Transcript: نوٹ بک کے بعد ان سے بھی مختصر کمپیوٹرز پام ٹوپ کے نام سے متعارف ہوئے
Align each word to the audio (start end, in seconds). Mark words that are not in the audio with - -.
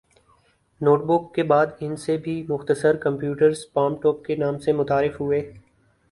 نوٹ 0.81 1.01
بک 1.01 1.33
کے 1.35 1.43
بعد 1.43 1.67
ان 1.79 1.95
سے 1.95 2.15
بھی 2.17 2.33
مختصر 2.49 2.95
کمپیوٹرز 2.95 3.59
پام 3.73 3.95
ٹوپ 3.95 4.23
کے 4.25 4.35
نام 4.35 4.57
سے 4.59 4.73
متعارف 4.73 5.19
ہوئے 5.21 5.41